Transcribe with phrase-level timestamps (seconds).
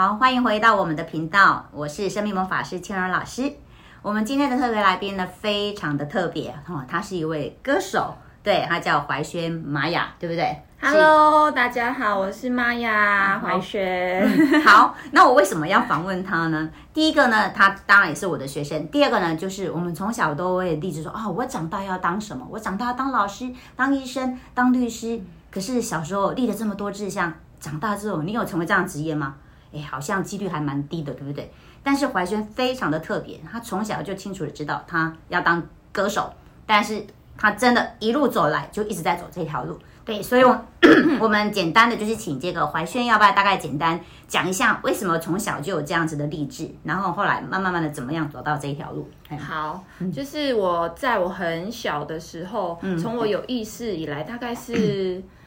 [0.00, 3.52] 好，欢迎回到我们的频道，我是生命魔法师千儿老师。
[4.00, 14.26] 我们今天的特别来宾呢，非常的特别哦，他是一位歌手，对他叫怀轩玛雅，对不对？Hello，大家好，我是玛雅怀轩。
[14.64, 16.70] 好，那我为什么要访问他呢？
[16.94, 22.46] 第一个呢，他当然也是我的学生；第二个呢，就是我们从小都会立志说，哦，我长大要当什么？
[22.50, 25.20] 我长大要当老师、当医生、当律师。
[25.50, 27.30] 可是小时候立了这么多志向，
[27.60, 29.34] 长大之后你有成为这样的职业吗？
[29.72, 31.52] 哎，好像几率还蛮低的，对不对？
[31.82, 35.62] 但是怀轩非常的特别，他从小就清楚的知道他要当
[35.92, 36.32] 歌手，
[36.66, 37.06] 但是
[37.38, 39.78] 他真的一路走来就一直在走这条路。
[40.04, 40.66] 对，所以我
[41.20, 49.08] 我们简单的就是请这个怀轩，要不要大概简单讲一下为什么从小就有这样子的励志，然后后来慢慢慢的怎么样走到这一条路？
[49.28, 55.22] 哎好，就是我在我很小的时候，从我有意识以来，大概是。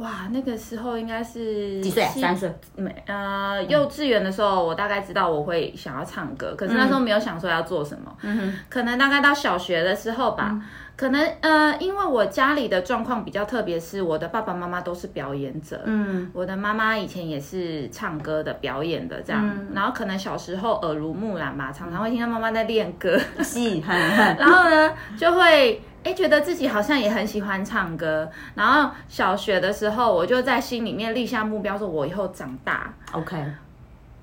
[0.00, 2.10] 哇，那个时候应该是几岁啊？
[2.16, 2.50] 三岁。
[2.74, 8.16] 没呃，幼稚园的时候，我大概知道我会想要唱歌，可是那时候没有想说要做什么。
[8.22, 10.58] 嗯哼，可能大概到小学的时候吧，
[10.96, 15.82] 可能呃，因为我家里的状况比较特别，是我的爸爸妈妈都是表演者。
[15.84, 23.78] 嗯，我的妈妈以前也是唱歌的、表演的这样，然后可能小时候耳濡目染吧，常常会听到妈妈在练歌，是，
[24.38, 25.82] 然后呢就会。
[26.02, 32.92] 哎，觉得自己好像也很喜欢唱歌，然后小学的时候，我就在心里面立下目标，说我以后长大。
[33.12, 33.36] OK，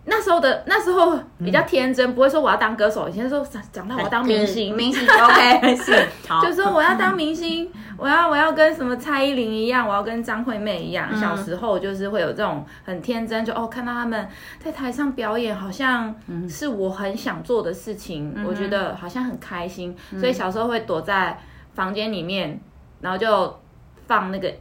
[0.06, 6.42] 那时候的那时候比较天真，不会说我要当歌手，以前说长长大我要当明星， 明星 OK 是，好。
[6.42, 11.14] 就说我要当明星，我要我要跟什么蔡依林一样，我要跟张惠妹一样。
[11.16, 14.28] 小时候就是会有这种很天真，就哦看到他们
[14.64, 16.16] 在台上表演，好像
[16.50, 21.38] 是我很想做的事情，我觉得好像很开心，所以小时候会躲在
[21.78, 22.60] 房间里面，
[23.02, 23.60] 然后就
[24.08, 24.52] 放那个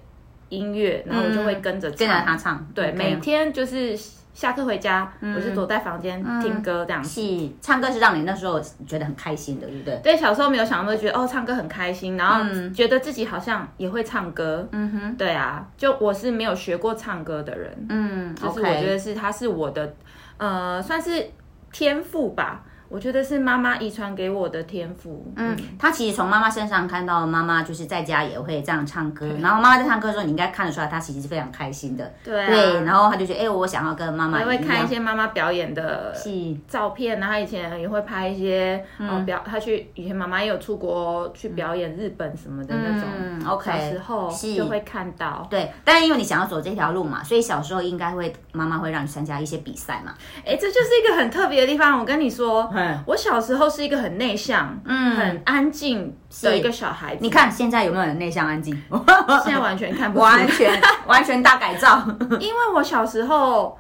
[0.51, 3.97] 音乐，然后我就会跟着唱，跟着他唱，对，OK 每天就是
[4.35, 7.09] 下课回家，我就躲在房间听歌这样子。
[7.09, 9.99] 是唱歌是让你那时候觉得很开心的，对不对？
[10.05, 14.69] 对，小时候没有想到，觉得哦，唱歌很开心，然后觉得自己好像也会唱歌。
[14.73, 19.95] 嗯哼，对啊，就我是没有学过唱歌的人，嗯就是我觉得是他是我的，
[20.37, 21.31] 呃，算是
[21.73, 22.63] 天赋吧。
[22.89, 25.27] 我觉得是妈妈遗传给我的天赋。
[25.37, 32.13] 嗯，他其实从妈妈身上看到妈妈就是在家也会这样唱歌，然后妈妈在唱歌的时候，你应该看得出来，她其实是非常开心的。
[32.23, 34.57] 对啊对，然后他就觉得，哎，我想要跟妈妈还会。
[34.67, 45.47] 看一些妈妈表演的戏照片，然后他以前也会拍一些，哦表他去以前妈妈也有出国去表演日本什么的那种，嗯，OK，小时候就会看到。
[45.49, 50.15] 对，但因为你想要走这条路嘛，所以小时候应该会妈妈会让你参加一些比赛嘛。
[50.45, 52.01] 哎，这就是一个很特别的地方。
[52.01, 57.21] 我跟你说嗯，我小时候是一个很内向、嗯，很安静的一个小孩子。
[57.23, 58.79] 你看现在有没有很内向安静？
[59.45, 62.03] 现在完全看不出完全完全大改造。
[62.39, 63.79] 因为我小时候，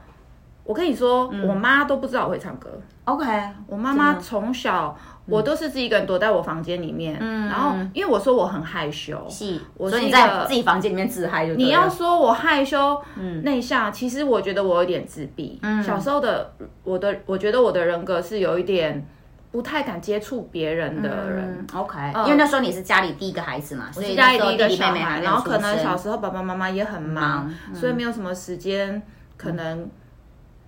[0.64, 2.70] 我跟你说，我妈都不知道我会唱歌。
[3.04, 3.26] OK，
[3.66, 4.96] 我妈妈从小，
[5.28, 13.02] 我都是自己一个人躲在我房间里面，然后因为我说我很害羞，是，我所以你在自己房间里面自嗨就你要说我害羞、
[13.42, 15.60] 内向，其实我觉得我有点自闭。
[15.84, 16.52] 小时候的
[16.84, 19.06] 我的，我觉得我的人格是有一点
[19.50, 21.58] 不太敢接触别人的人。
[21.58, 29.02] 嗯 OK，因为那时候你是家里第一个孩子嘛，所以是家里第一个小孩，然后可能小时候爸爸妈妈也很忙，忙嗯所以没有什么时间
[29.36, 29.88] 可能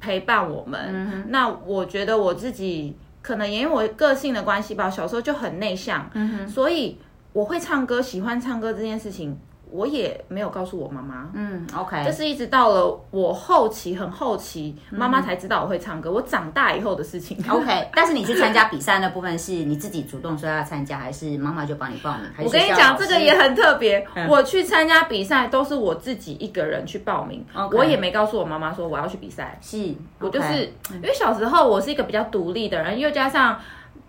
[0.01, 0.81] 陪伴我们。
[0.91, 2.97] 嗯那我觉得我自己
[3.29, 6.97] 可能也因为我个性的关系吧，小时候就很内向，嗯所以
[7.35, 9.39] 我会唱歌，喜欢唱歌这件事情，
[9.71, 11.31] 我也没有告诉我妈妈。
[11.35, 16.11] 嗯，OK，这是一直到了我后期很后期，妈妈才知道我会唱歌。
[16.11, 17.37] 我长大以后的事情。
[17.49, 22.47] OK， 但是你去参加比赛那部分是你自己主动说要参加，还是妈妈就帮你报名？
[22.47, 24.07] 我跟你讲，这个也很特别。
[24.15, 29.59] 嗯我去参加比赛都是我自己一个人去报名我也没告诉我妈妈说我要去比赛。
[29.61, 33.59] 是，我就是因为小时候我是一个比较独立的人，又加上。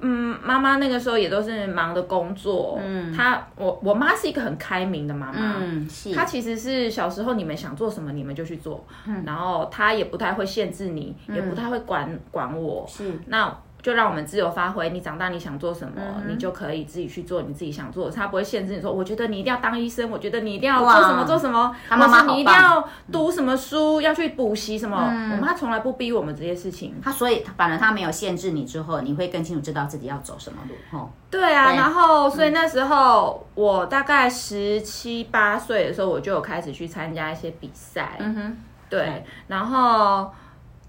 [0.01, 2.79] 嗯，妈妈那个时候也都是忙的工作。
[2.83, 5.55] 嗯，她我我妈是一个很开明的妈妈。
[5.59, 12.85] 嗯是，她其实是小时候你们想做什么你们就去做，嗯然后她也不太会限制你，也不太会管管我。
[12.87, 14.89] 是那就让我们自由发挥。
[14.89, 18.11] 你长大你想做什么，嗯你就可以自己去做你自己想做的。
[18.11, 24.97] 他不会限制你说，我觉得你一定要当医生，我觉得你一定要做什么做什么，他妈妈或是你一定要读什么书，要去补习什么。
[25.31, 26.95] 我妈从来不逼我们这些事情。
[27.01, 31.09] 他所以反而他没有限制你之后，你会更清楚知道自己要走什么路哦。
[31.31, 38.15] 对啊，对然后所以那时候我大概十七八岁的时候，我就有开始去参加一些比赛。
[38.19, 38.57] 嗯哼，
[38.89, 40.31] 对，然后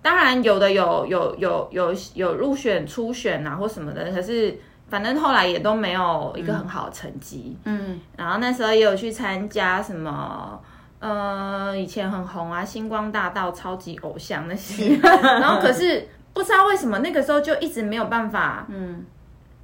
[0.02, 4.58] 当然有的有有有有有入选、初选啊或什么的，可是
[4.88, 7.56] 反正后来也都没有一个很好的成绩。
[7.64, 10.60] 嗯然后那时候也有去参加什么
[11.00, 19.04] 呃，以前很红啊，星光大道、超级偶像那些， 然后可是不知道为什么那个时候就一直没有办法，嗯，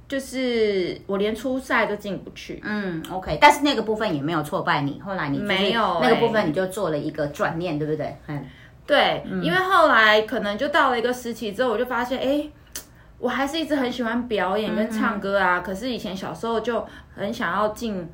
[0.07, 2.59] 就是我连初赛都进不去。
[2.63, 8.17] 嗯，OK，但是那个部分也没有挫败你，后来你就是没有那个欸部分你就做了一个转念，对不对？
[8.27, 8.43] 嗯，
[8.87, 12.49] 对，因为后来可能就到了一个时期之后，我就发现，哎，
[13.19, 15.59] 我还是一直很喜欢表演跟唱歌啊。
[15.59, 18.09] 可是以前小时候就很想要进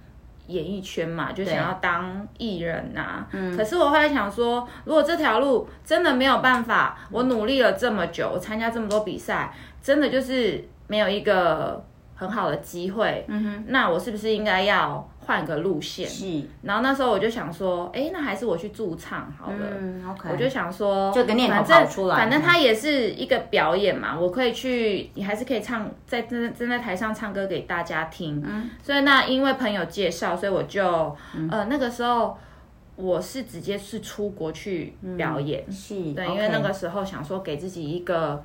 [0.48, 3.26] 演艺圈嘛，就想要当艺人呐、
[3.56, 11.86] 可是我后来想说，如果这条路真的没有办法，我努力了这么久，我参加这么多比赛，真的就是没有一个
[12.16, 13.26] 很好的机会。
[13.68, 16.08] 那我是不是应该要换个路线？
[16.08, 19.58] 是，然后那时候我就想说，哎，那还是我去驻唱好了。
[19.80, 28.44] 嗯，OK，我就想说，就个念头反正跑出来反正他也是一个表演嘛，我可以去，你还是可以唱，在站站在台上唱歌给大家听。
[28.46, 32.38] 嗯，所以那因为朋友介绍，所以我就、嗯呃那个时候
[32.96, 38.44] 我是直接是出国去表演，是，对因为那个时候想说给自己一个。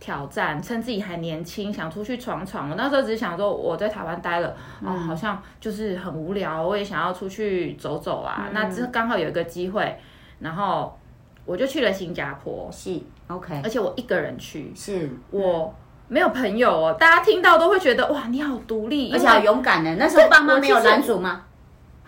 [0.00, 2.70] 挑战，趁自己还年轻，想出去闯闯。
[2.70, 8.48] 我那时候只是想说，我在台湾待了，哦，好像就是很无聊，我也想要出去走走啊。
[8.52, 9.98] 那这刚好有一个机会，
[10.38, 10.96] 然后
[11.44, 15.74] 我就去了新加坡，是 OK，而且我一个人去，是，我
[16.06, 16.96] 没有朋友哦。
[16.98, 19.96] 大家听到都会觉得哇，你好独立，而且好勇敢呢。
[19.98, 21.42] 那时候爸妈没有我其实拦阻吗？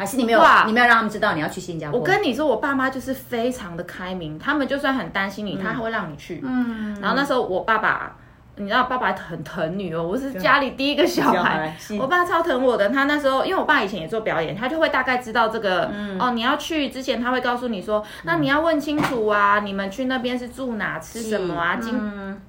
[0.00, 2.00] 还是你没有哇你没有让他们知道你要去新加坡？
[2.00, 6.40] 我跟你说，我爸妈就是非常的开明，他们就算很担心你，他还会让你去。
[6.42, 8.16] 嗯，然后那时候我爸爸，
[8.60, 12.90] 你知道爸爸很疼女儿，我是家里第一个小小孩我爸超疼我的。
[12.90, 21.98] 他那时候因为我爸以前也做表演，他就会大概知道这个、哦，你要去之前他会告诉你说，那你要问清楚啊，你们去那边是住哪、吃什么啊，今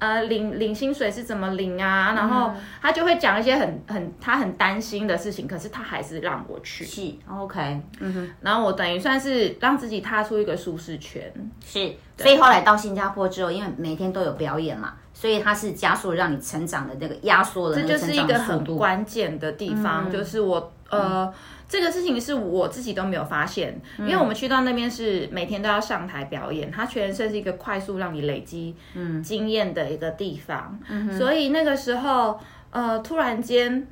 [0.00, 6.84] 呃领领薪水是怎么领啊，然后他就会讲一些很很他很担心的事情，可是他还是让我去。
[6.84, 11.32] 是 OK，嗯哼，然后我等于算是让自己踏出一个舒适圈。
[11.64, 11.90] 是。
[12.18, 18.72] 所以后来到新加坡之后，因为每天都有表演嘛，所以它是加速让你成长的那个压缩的这那就是一个成长速度。
[18.72, 21.32] 很关键的地方，就是我呃。
[21.68, 28.76] 这个事情是我自己都没有发现，因为我们去到那边是每天都要上台表演，它全身是一个快速让你累积
[29.24, 30.78] 经验的一个地方，
[31.16, 32.38] 所以那个时候
[32.72, 33.86] 呃，突然间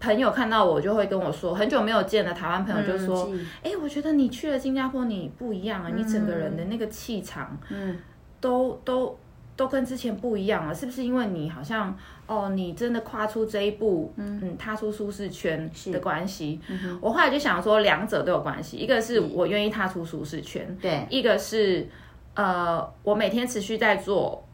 [0.00, 3.30] 朋友看到我就会跟我说，很久没有见的台湾朋友就说，
[3.62, 7.98] 哎、我觉得你去了新加坡，你不一样啊，你整个人的那个气场，嗯，
[8.40, 9.18] 都都
[9.56, 11.96] 都跟之前不一样了，是不是因为你好像
[12.26, 16.60] 哦，你真的跨出这一步，嗯踏出舒适圈的关系？
[17.00, 21.88] 我后来就想说，两者都有关系，一个是我愿意踏出舒适圈，对，一个是
[22.34, 24.44] 呃，我每天持续在做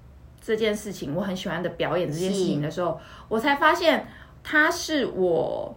[0.40, 4.06] 这件事情，我很喜欢的表演这件事情的时候，我才发现
[4.42, 5.76] 它是我。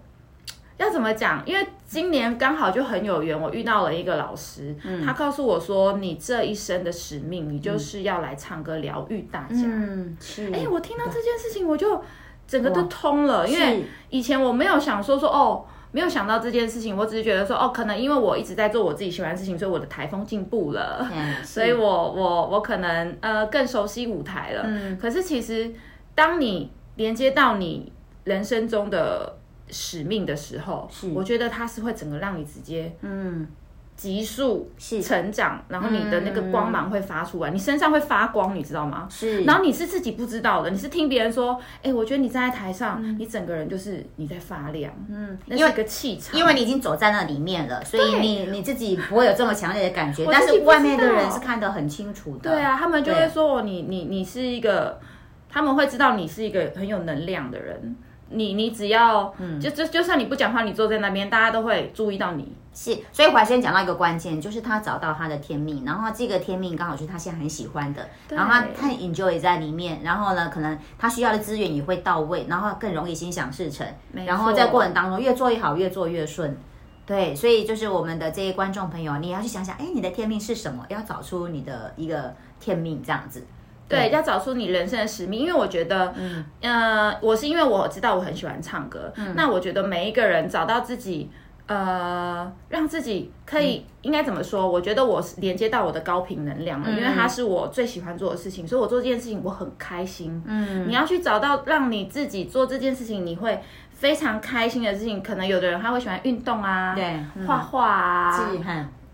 [0.77, 1.41] 要怎么讲？
[1.45, 4.75] 因为今年刚好就很有缘，我遇到了一个老师，
[5.05, 9.55] 他告诉我说，你这一生的使命，你就是要来唱歌疗愈大家。
[9.63, 10.51] 嗯，是。
[10.53, 12.01] 哎、我听到这件事情，我就
[12.47, 15.65] 整个都通了，因为以前我没有想说说哦。
[15.95, 24.63] 没有想到这件事情，我只是觉得说，哦，可能因为我一直在做我自己喜欢的事情，所以我的台风进步了，嗯 所以我我我可能呃更熟悉舞台了。
[24.65, 25.71] 嗯可是其实
[26.15, 27.91] 当你连接到你
[28.23, 29.37] 人生中的
[29.73, 33.47] 使命的时候，我觉得它是会整个让你直接嗯
[33.95, 39.07] 急速成长，然后你的那个光芒会发出来，你身上会发光，你知道吗？
[39.07, 52.49] 是，然后你是自己不知道的，你是听别人说，哎、我觉得你站在台上，你整个人就是你在发亮，嗯，那是一个气场，因为你已经走在那里面了，所以你你自己不会有这么强烈的感觉，但是外面的人是看得很清楚的。
[52.49, 54.99] 对啊，他们就会说你你你是一个，
[55.47, 57.95] 他们会知道你是一个很有能量的人。
[58.29, 62.53] 你你只要，嗯就就就算你不讲话，你坐在那边，大家都会注意到你。
[62.75, 73.85] 是，所以怀先讲到一个关键，就是他找到他的天命，然后这个天命刚好是他现在很喜欢的，然后他他很 enjoy 在里面，然后呢，可能他需要的资源也会到位，然后更容易心想事成，
[74.25, 76.57] 然后在过程当中越做越好，越做越顺。
[77.05, 80.83] 对，所以就是我们的这些观众朋友，你也要去想想，哎，你的天命是什么？
[80.89, 83.45] 要找出你的一个天命，这样子。
[83.93, 91.29] 对，要找出你人生的使命，因为我觉得，嗯，呃，我是因为我知道我很喜欢唱歌，那我觉得每一个人找到自己，
[91.67, 94.69] 呃，让自己可以、应该怎么说？
[94.69, 100.41] 我觉得我是连接到我的高频能量了，因为它是我最喜欢做的事情，所以我做这件事情我很开心。
[100.45, 108.31] 嗯，你要去找到让你自己做这件事情你会非常开心的事情，可能有的人他会喜欢运动啊，对，画画啊，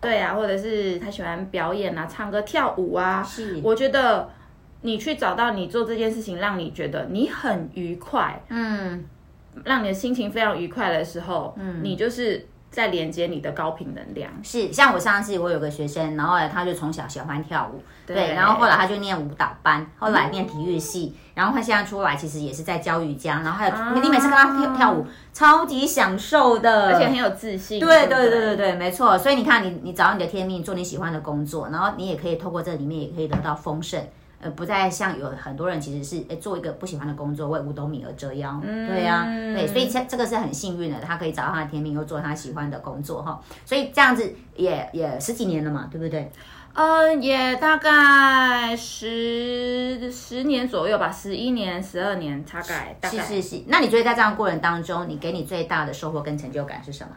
[0.02, 4.28] 对啊，或者是他喜欢表演啊、唱歌、跳舞啊，是，我觉得
[4.82, 9.04] 你去找到你做这件事情，让你觉得你很愉快，嗯，
[9.64, 14.32] 让你的心情非常愉快的时候，嗯，你就是在连接你的高频能量。
[14.44, 27.80] 是，像我上次我有个学生，然后呢他就从小喜欢跳舞，对，对然后后来他就念舞蹈班，后来念体育系，然后他现在出来其实也是在教瑜伽，然后还有、你每次跟他跳跳舞，超级享受的，而且很有自信。
[27.80, 28.30] 对不对？
[28.30, 29.18] 对对对，没错。
[29.18, 34.00] 所以你看你，你找你的天命，做你喜欢的工作，然后你也可以透过这里面也可以得到丰盛，
[34.42, 38.60] 呃，不再像有很多人其实是诶做一个不喜欢的工作，为五斗米而折腰。
[38.64, 43.42] 对呀、对，所以这这个是很幸运的，他可以找到他的天命，又做他喜欢的工作哈。
[43.66, 46.32] 所以这样子也也十几年了嘛，对不对？
[46.74, 53.18] 呃，也大概十十年左右吧，十一年、十二年，大概大概。
[53.18, 53.64] 是是是。
[53.68, 57.10] 那你觉得在这样过程当中，你给你最大的收获跟成就感是什么？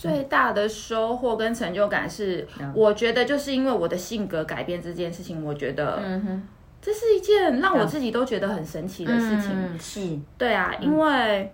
[0.00, 6.42] 最大的收获跟成就感是，我觉得就是因为我的性格改变这件事情，我觉得，嗯哼，
[6.80, 9.50] 这是一件让我自己都觉得很神奇的事情。
[9.52, 11.52] 嗯，是，对啊，因为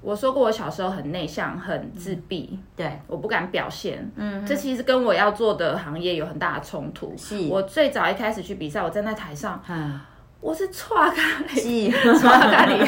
[0.00, 4.08] 我说过我小时候很内向、很自闭，对，我不敢表现。
[4.14, 7.12] 嗯，这其实跟我要做的行业有很大的冲突。
[7.16, 7.48] 是。
[7.48, 10.00] 我最早一开始去比赛，我站在台上，嗯，
[10.40, 11.90] 我是错咖喱。
[11.92, 12.84] 是，刷咖喱，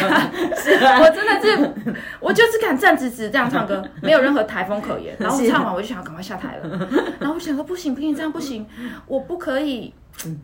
[0.56, 5.14] 是我真的是，我就是敢站直直这样唱歌， 没有任何台风可言。
[5.18, 6.88] 然后我唱完我就想要赶快下台了，
[7.20, 8.66] 然后我想说不行不行这样不行，
[9.06, 9.92] 我不可以。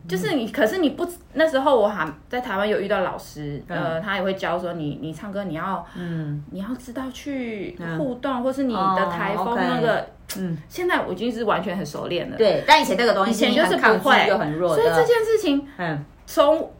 [0.08, 10.06] 就是你，可是你不那时候我还在台湾有遇到老师，呃，他也会教说你你唱歌你要嗯，你要知道去互动，或是你的台风那个，
[10.38, 12.36] 嗯，现在我已经是完全很熟练了。
[12.38, 12.64] 对。
[12.66, 14.22] 但以前这个东西以前就是不会。
[14.22, 16.70] 拒又很弱，所以这件事情嗯，从，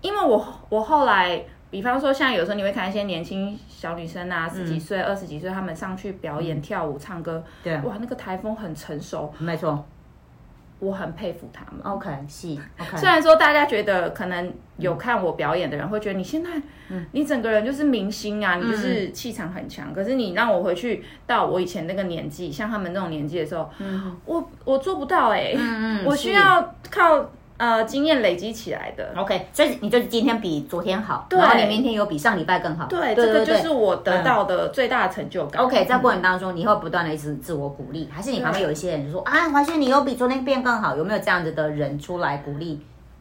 [0.00, 9.84] 因为我我后来，比方说，像有时候你会看一些年轻小女生啊，十几岁、二十几岁，她们上去表演、跳舞、唱歌，对，哇，那个台风很成熟，没错。
[10.80, 11.80] 我很佩服他们。
[11.82, 16.50] OK，是 OK，虽然说大家觉得可能有看我表演的人会觉得你现在，
[17.10, 19.92] 你整个人就是明星啊，你就是气场很强。
[19.92, 23.68] 可是你让我回去到我以前那个年纪，像他们那种年纪的时候，
[24.24, 29.12] 我我做不到哎、嗯我需要靠呃经验累积起来的。
[29.14, 32.86] OK，所以你就今天比昨天好，对然后你明天有比上礼拜更好。
[32.86, 35.62] 对，对这个就是我得到的最大的成就感。
[35.62, 42.80] OK，在过程当中，你会不断的一直自我鼓励，还是你旁边有一些人就说啊，华轩你有比昨天变更好，有没有这样子的人出来鼓励？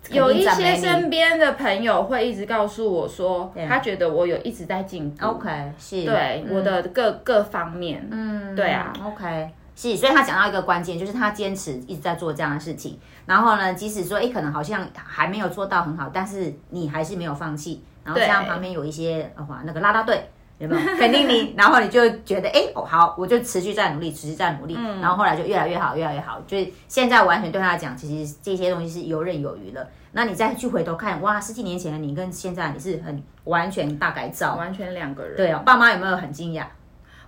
[0.10, 5.26] 有一些身边的朋友会一直告诉我说，他觉得我有一直在进步。
[5.26, 9.50] OK 是，对我的各各方面，嗯，对啊，OK。
[9.80, 12.98] 是，所以他讲到一个关键，就是他坚持一直在做这样的事情。
[13.28, 17.84] 然后呢，即使说，哎，可能好像还没有做到很好，但是你还是没有放弃。
[18.04, 21.54] 然后对像旁边有一些呃哇，那个拉拉队有没有 肯定你？
[21.56, 24.74] 然后你就觉得，哎，哦好，我就持续在努力，持续在努力。
[25.00, 26.42] 然后后来就越来越好，越来越好。
[26.48, 29.88] 就是现在完全对他来讲，其实这些东西是游刃有余了。
[30.14, 34.56] 那你再去回头看，哇，十几年前的你跟现在你是很完全大改造。
[34.56, 35.38] 完全两个人。
[35.38, 36.64] 对哦，爸妈有没有很惊讶？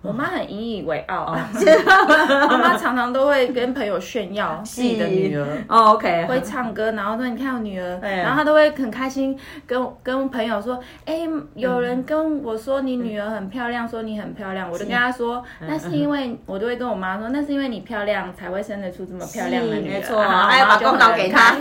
[0.02, 1.38] 我妈很引以为傲，哦。
[2.50, 5.46] 妈妈常常都会跟朋友炫耀自己的女儿。
[5.68, 9.38] 哦，OK，会唱歌，然后说你看我女儿，哎然后她都会很开心
[9.68, 21.56] 跟跟朋友说，哎、有人跟我说你女儿很漂亮，说你很漂亮，我就跟她说，那是因为我都会跟我妈说，那是因为你漂亮才会生得出这么漂亮的女儿，没错，还要把功劳给她，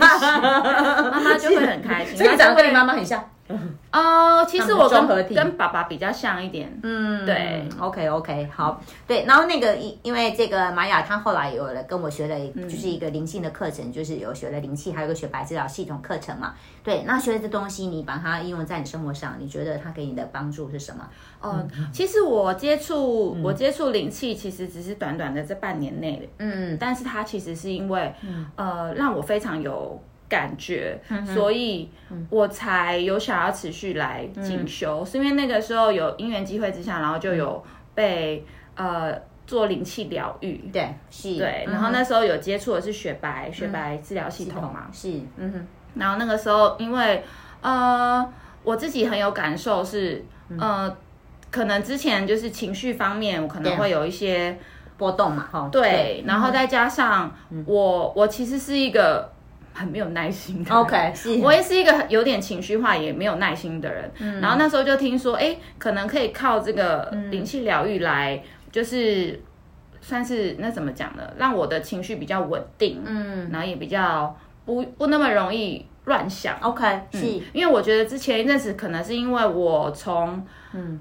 [1.11, 3.21] 妈妈就会很开心， 所以你长得跟你妈妈，妈很像。
[3.91, 16.53] 哦，其实我跟跟爸爸比较像一点，嗯，对，OK OK，好，对，然后那个因因为这个玛雅，她后来有了跟我学了，就是一个灵性的课程，就是有学了灵气，还有一个学白治疗系统课程嘛。
[16.83, 21.09] 对，那学了这东西，你把它应用在你生活上，你觉得它给你的帮助是什么？
[21.41, 26.77] 哦，其实我接触我接触灵气，其实只是短短的这半年内，嗯。
[26.79, 28.13] 但是它其实是因为，
[28.55, 29.99] 呃，让我非常有
[30.29, 30.97] 感觉，
[31.33, 31.89] 所以
[32.29, 37.61] 我才有想要持续来进修，是因为那个时候有因缘机会之下，然后就有
[37.95, 38.45] 被
[38.75, 40.69] 呃做灵气疗愈。
[40.71, 47.23] 对，是，对，嗯然后那时候有接触的是雪白雪白治疗系统嘛，是，嗯哼，然后那个时候因为
[47.61, 48.31] 呃
[48.63, 50.23] 我自己很有感受是
[50.59, 50.95] 呃
[51.49, 53.77] 可能之前就是情绪方面我可能对。
[53.77, 54.55] 会有一些
[54.97, 57.33] 波动嘛，哈，对，然后再加上
[57.65, 59.31] 我我其实是一个
[59.79, 64.11] 很没有耐心的 OK，是，我也是一个有点情绪化也没有耐心的人。
[64.19, 64.41] 嗯。
[64.41, 69.41] 然后那时候就听说，哎，可能可以靠这个灵气疗愈来，就是
[70.01, 71.23] 算是那怎么讲呢？
[71.37, 73.49] 让我的情绪比较稳定，嗯。
[73.51, 76.57] 然后也比较不不那么容易乱想。
[76.59, 80.99] ，OK，是，因为我觉得之前一阵子可能是因为我从嗯。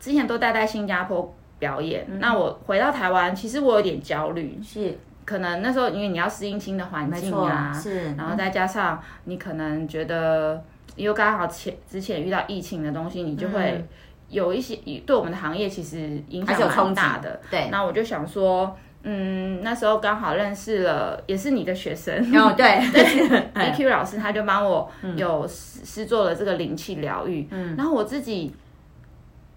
[0.00, 4.96] 之前都待在新加坡表演，那我回到台湾，其实我有点焦虑，是，
[5.28, 10.64] 可能那时候因为你要适应新的环境啊，是，然后再加上你可能觉得
[10.96, 13.86] 又刚好前之前遇到疫情的东西，你就会
[14.30, 17.38] 有一些对我们的行业其实影响蛮大的。
[17.50, 22.14] 对，那我就想说，嗯，那时候刚好认识了，也是你的学生。
[22.34, 23.48] 哦对对。
[23.54, 28.54] EQ 老师他就帮我有施施做了这个灵气疗愈，嗯，然后我自己，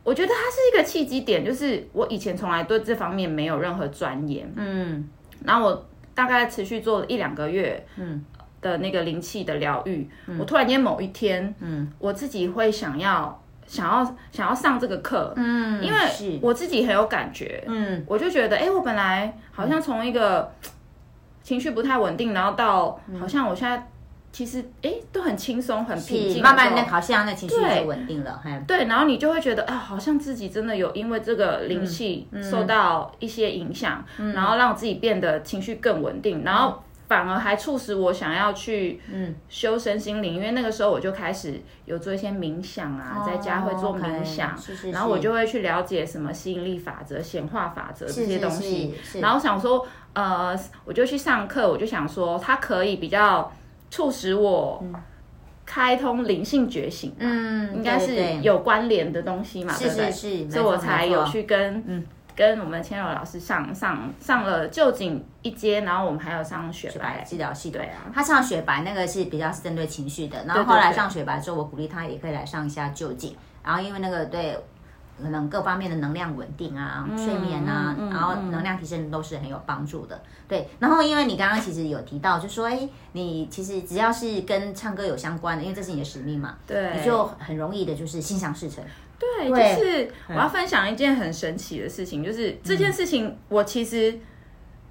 [0.04, 5.08] 我觉得它是一个契机点，就是我以前从来对这方面没有任何钻研，嗯
[5.46, 8.24] 然后我大概持续做了一两个月，嗯。
[8.62, 10.08] 的那个灵气的疗愈，
[10.38, 18.06] 我突然间某一天，嗯，我自己会想要想要想要上这个课，嗯，因为我自己很有感觉，嗯。
[18.06, 20.54] 我就觉得，哎、我本来好像从一个
[21.42, 23.84] 情绪不太稳定，然后到好像我现在
[24.32, 28.64] 其实哎、都很轻松很平静慢慢的好像那情绪对就稳定了，嘿。
[28.66, 39.36] 对，然后你就会觉得，啊，好像自己真的有因为这个灵气受到一些影响，然后让自己变得情绪更稳定，然后反而还促使我想要去嗯。
[39.50, 53.52] 修身心灵，因为那个时候我就开始有做一些冥想啊，在家会做冥想，是是然后我就会去了解什么吸引力法则、显化法则这些东西，然后想说，呃，我就去上课，我就想说，它可以比较
[53.92, 54.84] 促使我
[55.64, 60.12] 开通灵性觉醒吧，嗯，应该是有关联的东西嘛，是对不对？
[60.12, 62.04] 是是，所以我才有去跟嗯。
[62.34, 67.18] 跟我们千柔老师上上上了就近一阶，然后我们还有上雪白。
[67.18, 67.70] 白治疗系。
[67.72, 74.58] 对啊，他上雪白那个是比较是针对情绪的，然后后来上雪白之后，我鼓励他也可以来上一下就近，然后因为那个对。
[75.22, 80.22] 可能各方面的能量稳定啊、睡眠啊，嗯嗯然后能量提升都是很有帮助的。
[80.48, 88.84] 对，然后因为你刚刚其实有提到，就说哎，你其实只要是跟唱歌有相关的，因为这是你的使命嘛，对，你就很容易的就是心想事成。
[89.18, 94.20] 对，对就是我要分享一件很神奇的事情，就是这件事情我其实。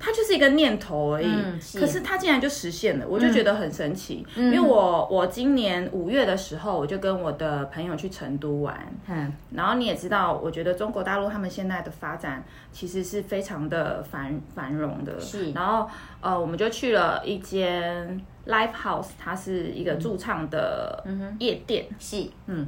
[0.02, 4.26] 它就是一个念头而已，嗯是可是它竟然就实现了，我就觉得很神奇。
[4.34, 8.74] 因为我我今年五月的时候，我就跟我的朋友去成都玩，
[9.06, 12.42] 嗯，然后你也知道，我觉得中国大陆他们现在的发展
[12.72, 15.20] 其实是非常的繁繁荣的。
[15.20, 15.86] 是然后
[16.22, 21.04] 呃，我们就去了一间 live house，它是一个驻唱的
[21.38, 21.84] 夜店。
[21.98, 22.66] 是，嗯，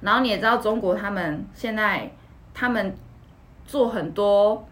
[0.00, 2.10] 然后你也知道，中国他们现在
[2.54, 2.96] 他们
[3.66, 4.66] 做很多，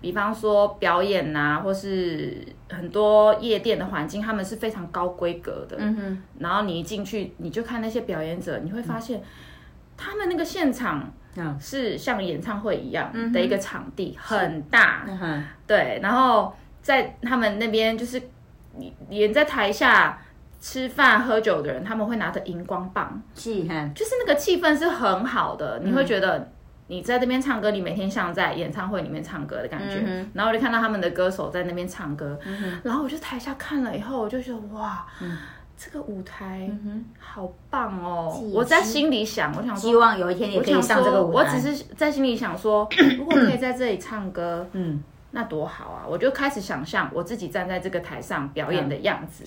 [0.00, 2.36] 比方说表演呐、或是
[2.68, 5.76] 很多夜店的环境，他们是非常高规格的。
[5.80, 9.20] 嗯哼，然后你一进去，你就看那些表演者，你会发现、
[9.96, 15.04] 他们那个现场嗯是像演唱会一样的一个场地，很大。
[15.08, 18.22] 嗯哼，对，然后在他们那边就是
[18.76, 20.22] 你连在台下
[20.60, 26.52] 吃饭喝酒的人，他们会拿着荧光棒，是，哈，就是那个气氛是很好的，你会觉得。
[26.88, 32.38] 你在这边唱歌，你每天像在演唱会里面唱歌的感觉，嗯然后我就看到他们的歌手在那边唱歌，
[32.82, 35.06] 然后我就台下看了以后，我就觉得哇，
[35.76, 36.68] 这个舞台
[37.18, 38.42] 好棒哦！
[38.52, 41.38] 我在心里想，我想说希望有一天也可以上这个舞台。
[41.38, 46.04] 我只是在心里想说， 如果可以在这里唱歌，嗯，那多好啊！
[46.08, 49.44] 我就开始想象我自己站在这个台上表演的样子。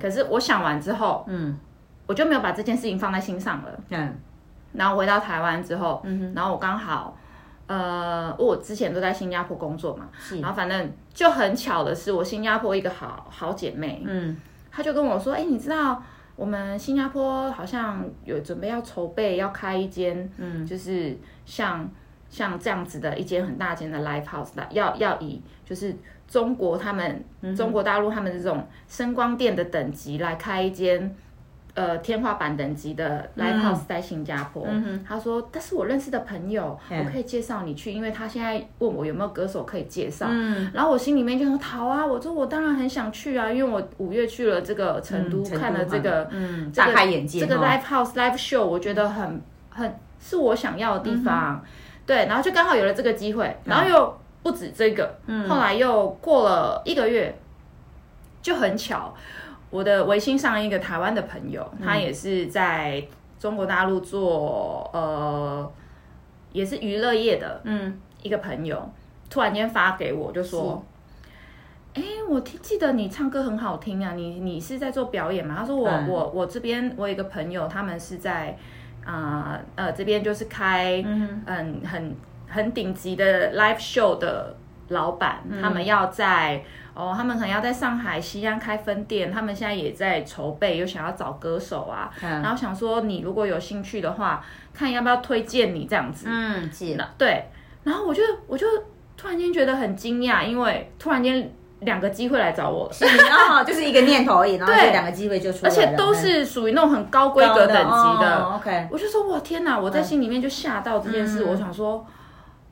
[0.00, 1.58] 可是我想完之后，嗯。
[2.06, 3.80] 我就没有把这件事情放在心上了。
[3.90, 4.12] 嗯
[4.72, 6.04] 然后回到台湾之后，
[6.34, 7.16] 然后我刚好，
[7.66, 10.08] 呃，我之前都在新加坡工作嘛，
[10.40, 14.36] 然后反正就很巧的是，我新加坡一个好好姐妹，嗯。
[14.72, 16.00] 她就跟我说，哎，你知道
[16.36, 21.90] 我们新加坡好像有准备要筹备要开一间，嗯，就是像
[22.28, 25.96] 像这样子的一间很大间的 live house 的，要要以就是
[26.28, 27.24] 中国他们、
[27.56, 31.16] 中国大陆他们这种声光电的等级来开一间。
[31.74, 34.66] 呃，天花板等级的 live house 在新加坡，
[35.06, 40.70] 他说，但是我认识的朋友，我可以介绍你去，因为他现在问我有没有歌手可以介绍，嗯。
[40.74, 51.64] 然后我心里面就说好啊，我说我当然很想去啊，因为我五月去了这个成都，成都看了这个，嗯，这个大开眼界这个 live house live show，我觉得很很是我想要的地方，
[52.04, 57.38] 对，然后就刚好有了这个机会，然后又不止这个，后来又过了一个月，
[58.42, 59.14] 就很巧，
[59.70, 63.02] 我的微信上一个台湾的朋友，他也是在
[63.38, 65.72] 中国大陆做呃，
[66.52, 67.98] 也是娱乐业的，嗯。
[68.22, 68.86] 一个朋友，
[69.30, 70.84] 突然间发给我，就说。
[71.94, 75.56] 哎，我听记得你唱歌很好听啊，你你是在做表演吗？
[75.58, 76.06] 他说我、嗯。
[76.06, 78.56] 我我这边我有一个朋友，他们是在
[79.04, 81.42] 啊呃这边就是开嗯。
[81.84, 82.14] 很
[82.46, 84.54] 很顶级的 live show 的
[84.88, 86.62] 老板，他们要在
[86.94, 92.42] 哦他们可能要在上海西安开分店，他们现在也在筹备，又想要找歌手啊，嗯。
[92.42, 97.44] 然后想说你如果有兴趣的话，看要不要推荐你这样子，嗯，是，那对，
[97.84, 98.66] 然后我就我就
[99.16, 102.86] 突然间觉得很惊讶，因为突然间两个机会来找我。
[102.86, 102.92] 了。
[102.92, 104.86] 是，然后 就是一个念头而已，然后对。
[104.86, 108.36] 就两个机会就出来了，而且都是属于那种很高规格等级的。
[108.38, 109.78] 哦 OK，我就说，哇天哪！
[109.78, 111.48] 我在心里面就吓到这件事，嗯。
[111.50, 112.04] 我想说，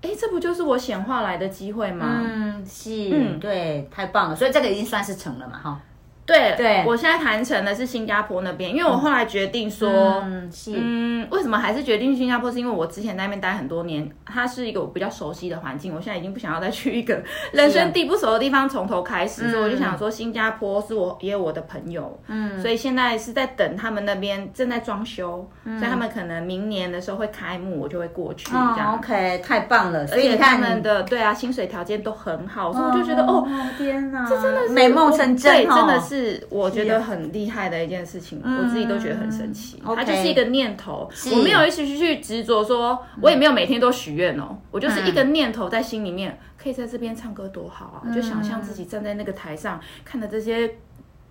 [0.02, 2.06] 哎，这不就是我显化来的机会吗？
[2.24, 5.80] 嗯，是，嗯对，太棒了，所以这个已经算是成了嘛，哈。
[6.28, 6.84] 对对。
[6.86, 9.88] 我现在谈成的是新加坡那边，因为我后来决定说，
[10.24, 12.52] 嗯，是，嗯，为什么还是决定去新加坡？
[12.52, 17.20] 是因为我之前在那边待很多年，它是一个我比较熟悉的环境，我现在已经不想要再去一个
[17.52, 28.94] 人生地不熟的地方从头开始，所以我就想说，新加坡是我也有我的朋友，嗯，所以现在是在等他们那边正在装修，所以他们可能明年的时候会开幕，我就会过去这哦样。
[28.96, 33.46] ，OK，太棒了，所以而且他们的对啊，薪水条件都很好，所以我就觉得哦，
[33.78, 36.17] 天哪，这真的是美梦成真对，哦，真的是
[36.48, 39.82] 我觉得很厉害的一件事情，我自己都觉得很神奇。
[39.84, 48.14] 嗯它就是一个念头，我没有一直去执着说，我也没有每天都许愿哦，我就是一个念头在心里面，可以在这边唱歌多好啊！
[48.14, 50.76] 就想象自己站在那个台上，看着这些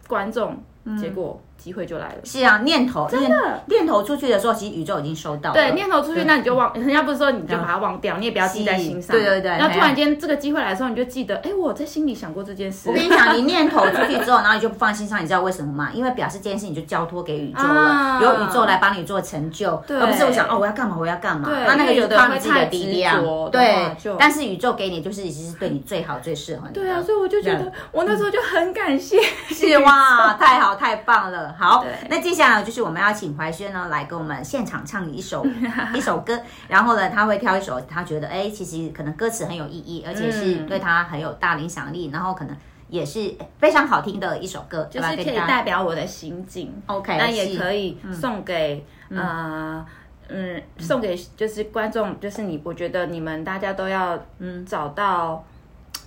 [0.08, 0.58] 观众，
[1.00, 2.16] 结果机会就来了。
[2.24, 9.16] 是啊，念头真的念头出去的时候，其实宇宙已经收到了，对，念头出去，那你就忘，人家不是说你就把它忘掉，你也不要记在心上。
[9.16, 12.90] 对对对然后突然间这个机会来的时候，你就记得，哎，我在心里想过这件事。
[12.90, 15.90] 我跟你讲， 你念头出去之后，然后你就不放心上，你知道为什么吗？
[15.94, 24.16] 因为表示这件事情就交托给宇宙了，啊由宇宙来帮你做成就，而不是我想哦我要干嘛我要干嘛，对那那个有的太执着，对就。
[24.18, 26.68] 但是宇宙给你就是已经是对你最好最适合。
[26.74, 29.20] 对啊，所以我就觉得，我那时候就很感谢。
[29.50, 31.54] 是哇， 太好太棒了。
[31.60, 35.46] 好，那接下来就是我们要请怀轩呢来跟我们现场唱一首
[35.94, 40.68] 一首歌，然后呢他会挑一首他觉得哎其实可能歌词很有意义，而且是嗯。
[40.68, 42.56] 对他很有大影响力，然后可能
[42.90, 46.74] 也是非常好听的一首歌，就是可以代表我的心境。
[46.86, 49.86] OK，那也可以送给呃
[50.30, 54.66] 嗯，送给就是观众，就是你，我觉得你们大家都要嗯。
[54.66, 55.44] 找到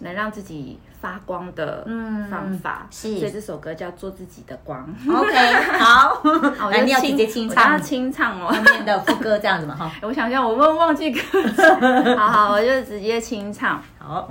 [0.01, 1.85] 能让自己发光的
[2.31, 2.87] 方法。
[2.91, 4.87] 是所以这首歌叫《做自己的光》。
[5.17, 8.49] OK， 好，我来，就你要直接清我要唱清唱哦。
[8.49, 9.91] 后面的副歌这样子嘛哈。
[10.03, 11.63] 我想一下，我忘忘记歌词。
[12.17, 13.83] 好好，我就直接清唱。
[13.99, 14.31] 好，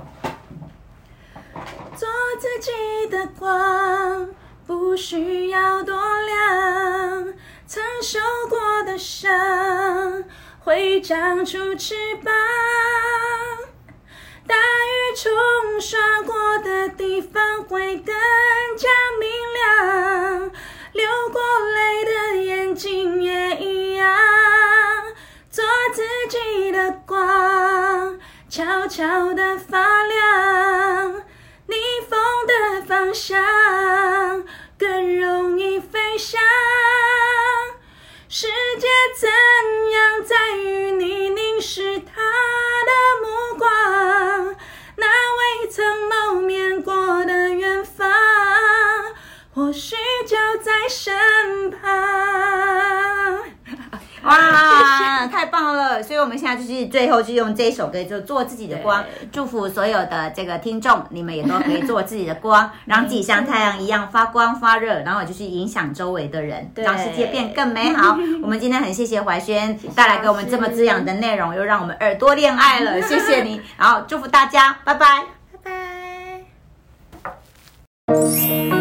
[1.94, 2.70] 做自己
[3.10, 4.28] 的光，
[4.66, 7.34] 不需要多亮，
[7.66, 10.24] 曾受过的伤
[10.60, 12.32] 会长出翅膀。
[14.46, 14.56] 大
[15.22, 15.30] 冲
[15.78, 18.14] 刷过的地方会更
[18.78, 18.88] 加
[19.20, 20.50] 明亮，
[20.94, 21.42] 流过
[21.74, 24.16] 泪的眼睛也一样，
[25.50, 31.16] 做自己的光，悄悄的发亮，
[31.66, 31.76] 逆
[32.08, 33.44] 风的方向
[34.78, 36.40] 更容易飞翔。
[38.26, 38.46] 世
[38.78, 39.28] 界怎
[39.90, 43.28] 样在于你凝视他的目
[49.70, 49.94] 或许
[50.26, 51.78] 就在身旁。
[54.24, 56.02] 哇，太棒了！
[56.02, 68.16] 所以我们现在就是最后就用这一首歌，就做自己的光，祝福所有的这个听众，你们也都可以做自己的光， 让自己像太阳一样发光发热，然后就是影响周围的人，对让世界变更美好。
[68.42, 75.26] 我们今天很谢谢怀轩带来给我们这么滋养的内容，又让我们耳朵恋爱了，谢谢你，然后祝福大家，拜拜。
[75.62, 75.70] 拜
[78.08, 78.79] 拜。